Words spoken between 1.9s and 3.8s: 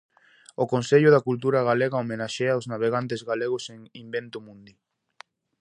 homenaxea os navegantes galegos en